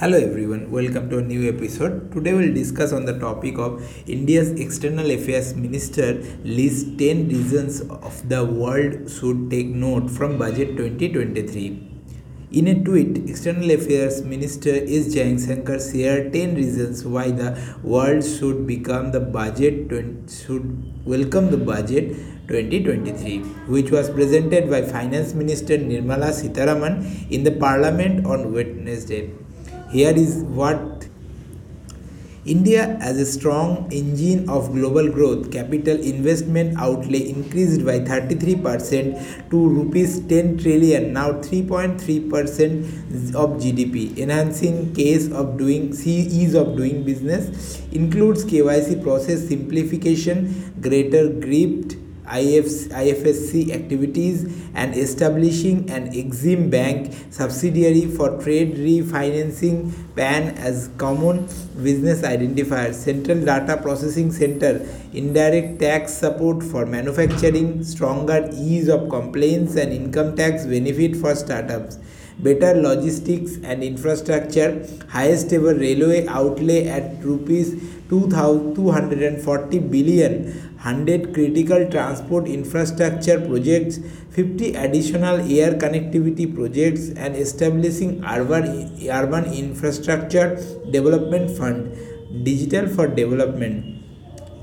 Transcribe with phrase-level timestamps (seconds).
[0.00, 2.12] Hello everyone, welcome to a new episode.
[2.12, 8.28] Today we'll discuss on the topic of India's External Affairs Minister lists 10 reasons of
[8.28, 11.92] the world should take note from Budget 2023.
[12.52, 15.14] In a tweet, External Affairs Minister S.
[15.14, 21.56] Jaishankar shared 10 reasons why the world should become the budget 20, should welcome the
[21.56, 22.10] budget
[22.48, 23.38] 2023,
[23.78, 29.32] which was presented by Finance Minister Nirmala Sitharaman in the Parliament on Wednesday.
[29.90, 31.06] Here is what
[32.44, 39.68] India as a strong engine of global growth, capital investment outlay increased by 33% to
[39.68, 44.16] rupees 10 trillion, now 3.3% of GDP.
[44.18, 51.28] Enhancing case of doing ease of doing business includes KYC process simplification, greater
[52.26, 54.44] IFSC activities
[54.74, 61.46] and establishing an Exim Bank subsidiary for trade refinancing PAN as common
[61.82, 69.76] business identifier, Central Data Processing Center, indirect tax support for manufacturing, stronger ease of complaints
[69.76, 71.98] and income tax benefit for startups
[72.38, 77.74] better logistics and infrastructure, highest ever railway outlay at rupees
[78.08, 80.44] 240 billion,
[80.76, 83.98] 100 critical transport infrastructure projects,
[84.30, 90.56] 50 additional air connectivity projects and establishing urban, urban infrastructure
[90.90, 91.90] development fund,
[92.44, 93.94] digital for development.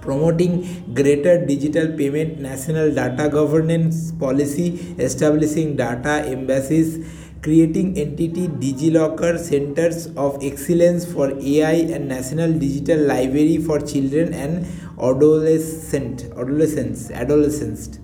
[0.00, 7.04] Promoting greater digital payment national data governance policy establishing data embassies
[7.42, 14.66] creating entity DigiLocker centers of excellence for AI and National Digital Library for children and
[15.00, 17.98] adolescent, adolescents, adolescents.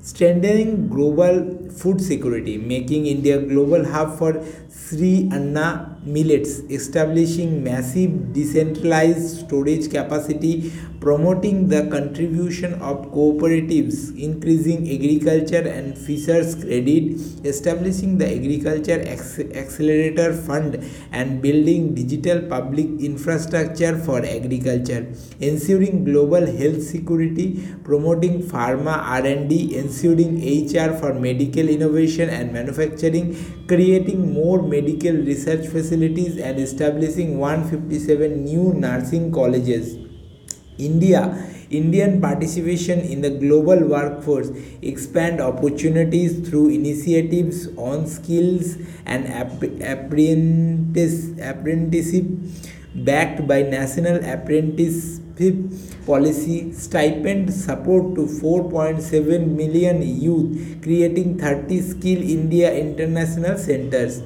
[0.00, 8.32] Strengthening global food security, making India a global hub for Sri Anna millets, establishing massive
[8.32, 18.26] decentralized storage capacity, promoting the contribution of cooperatives, increasing agriculture and fishers credit, establishing the
[18.26, 19.00] Agriculture
[19.54, 28.98] Accelerator Fund and building digital public infrastructure for agriculture, ensuring global health security, promoting pharma
[28.98, 33.36] R&D, ensuring HR for medical innovation and manufacturing,
[33.66, 39.96] creating more medical research facilities facilities and establishing 157 new nursing colleges.
[40.78, 44.48] India Indian participation in the global workforce
[44.82, 48.76] expand opportunities through initiatives on skills
[49.06, 49.26] and
[49.82, 52.26] apprentice, apprenticeship
[52.94, 55.56] backed by national apprenticeship
[56.06, 64.22] policy stipend support to 4.7 million youth creating 30 skill india international centers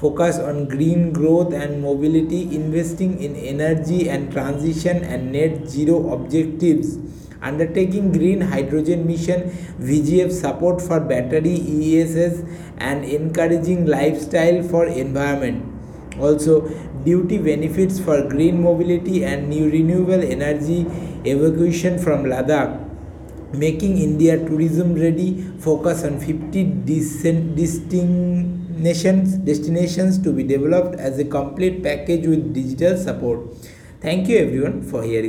[0.00, 6.98] focus on green growth and mobility, investing in energy and transition and net zero objectives,
[7.42, 12.42] undertaking green hydrogen mission, VGF support for battery ESS
[12.78, 15.66] and encouraging lifestyle for environment.
[16.18, 16.66] Also,
[17.04, 20.86] duty benefits for green mobility and new renewable energy
[21.24, 22.86] evacuation from Ladakh
[23.52, 31.24] making India tourism ready, focus on 50 distinct nations destinations to be developed as a
[31.24, 33.40] complete package with digital support.
[34.00, 35.18] Thank you everyone for hearing